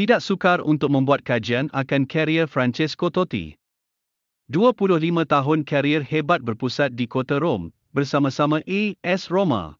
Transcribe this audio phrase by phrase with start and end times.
[0.00, 3.52] Tidak sukar untuk membuat kajian akan karier Francesco Totti.
[4.48, 4.96] 25
[5.28, 9.76] tahun karier hebat berpusat di kota Rom, bersama-sama AS Roma.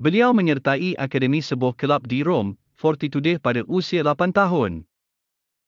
[0.00, 4.88] Beliau menyertai akademi sebuah kelab di Rom, Fortitude pada usia 8 tahun.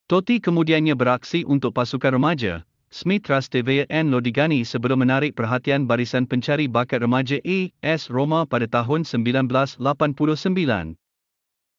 [0.08, 6.64] Totti kemudiannya beraksi untuk pasukan remaja, Smith Trastevere and Lodigani sebelum menarik perhatian barisan pencari
[6.64, 10.96] bakat remaja AS Roma pada tahun 1989.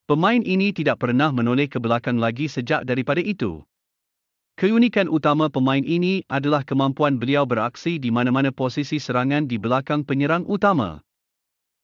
[0.09, 3.61] Pemain ini tidak pernah menoleh ke belakang lagi sejak daripada itu.
[4.59, 10.45] Keunikan utama pemain ini adalah kemampuan beliau beraksi di mana-mana posisi serangan di belakang penyerang
[10.45, 11.01] utama.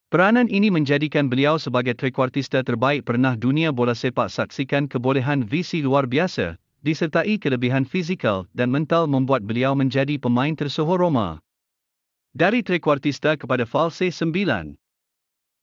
[0.07, 6.07] Peranan ini menjadikan beliau sebagai trekuartista terbaik pernah dunia bola sepak saksikan kebolehan visi luar
[6.07, 11.43] biasa, disertai kelebihan fizikal dan mental membuat beliau menjadi pemain tersohor Roma.
[12.31, 14.79] Dari trekuartista kepada false 9.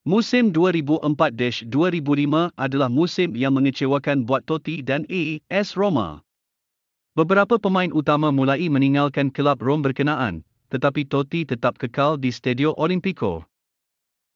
[0.05, 1.73] Musim 2004-2005
[2.61, 6.21] adalah musim yang mengecewakan buat Totti dan AS Roma.
[7.17, 13.49] Beberapa pemain utama mulai meninggalkan kelab Rom berkenaan, tetapi Totti tetap kekal di Stadio Olimpico.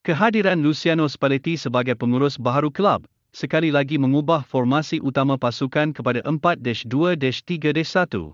[0.09, 3.05] Kehadiran Luciano Spalletti sebagai pengurus baharu kelab,
[3.37, 8.33] sekali lagi mengubah formasi utama pasukan kepada 4-2-3-1.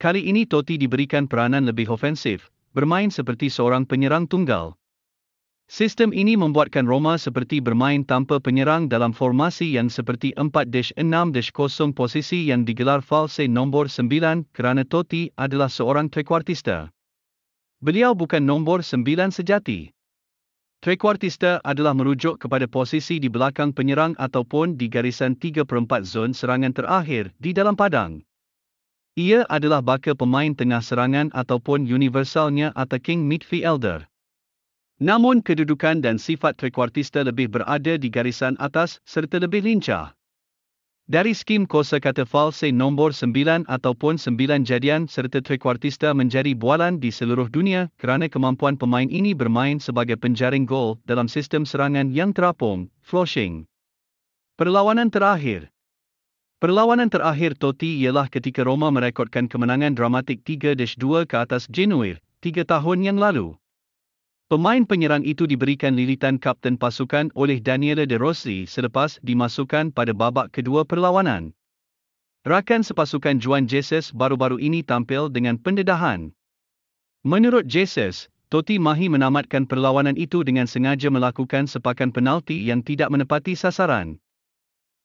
[0.00, 4.79] Kali ini Totti diberikan peranan lebih ofensif, bermain seperti seorang penyerang tunggal.
[5.70, 10.98] Sistem ini membuatkan Roma seperti bermain tanpa penyerang dalam formasi yang seperti 4-6-0
[11.94, 16.90] posisi yang digelar false nombor 9 kerana Totti adalah seorang trekuartista.
[17.78, 19.94] Beliau bukan nombor 9 sejati.
[20.82, 26.34] Trekuartista adalah merujuk kepada posisi di belakang penyerang ataupun di garisan 3 per 4 zon
[26.34, 28.26] serangan terakhir di dalam padang.
[29.14, 34.09] Ia adalah bakal pemain tengah serangan ataupun universalnya attacking midfielder.
[35.00, 40.12] Namun kedudukan dan sifat trekuartista lebih berada di garisan atas serta lebih lincah.
[41.10, 47.10] Dari skim kosa kata false nombor 9 ataupun 9 jadian serta trekuartista menjadi bualan di
[47.10, 52.86] seluruh dunia kerana kemampuan pemain ini bermain sebagai penjaring gol dalam sistem serangan yang terapung,
[53.02, 53.66] flushing.
[54.54, 55.72] Perlawanan terakhir
[56.62, 62.98] Perlawanan terakhir Totti ialah ketika Roma merekodkan kemenangan dramatik 3-2 ke atas Genoa, 3 tahun
[63.02, 63.59] yang lalu.
[64.50, 70.50] Pemain penyerang itu diberikan lilitan kapten pasukan oleh Daniele De Rossi selepas dimasukkan pada babak
[70.50, 71.54] kedua perlawanan.
[72.42, 76.34] Rakan sepasukan Juan Jesus baru-baru ini tampil dengan pendedahan.
[77.22, 83.54] Menurut Jesus, Totti Mahi menamatkan perlawanan itu dengan sengaja melakukan sepakan penalti yang tidak menepati
[83.54, 84.18] sasaran.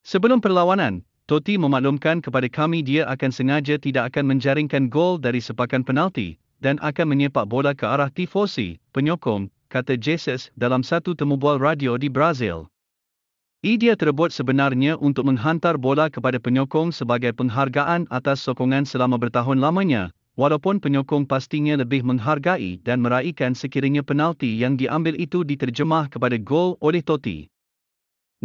[0.02, 5.86] Sebelum perlawanan, Totti memaklumkan kepada kami dia akan sengaja tidak akan menjaringkan gol dari sepakan
[5.86, 12.00] penalti, dan akan menyepak bola ke arah tifosi, penyokong, kata Jesus dalam satu temubual radio
[12.00, 12.72] di Brazil.
[13.66, 20.14] Ia terbuat sebenarnya untuk menghantar bola kepada penyokong sebagai penghargaan atas sokongan selama bertahun lamanya,
[20.38, 26.78] walaupun penyokong pastinya lebih menghargai dan meraihkan sekiranya penalti yang diambil itu diterjemah kepada gol
[26.78, 27.50] oleh Totti.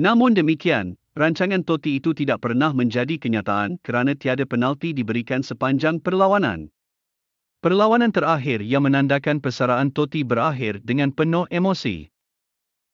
[0.00, 6.72] Namun demikian, rancangan Totti itu tidak pernah menjadi kenyataan kerana tiada penalti diberikan sepanjang perlawanan.
[7.60, 12.09] Perlawanan terakhir yang menandakan persaraan Totti berakhir dengan penuh emosi.